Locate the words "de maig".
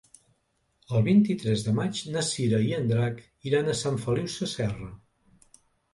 1.67-2.01